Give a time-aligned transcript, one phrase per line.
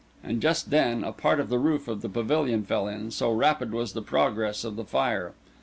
[0.23, 3.71] And just then, a part of the roof of the pavilion fell in, so rapid
[3.71, 5.33] was the progress of the fire.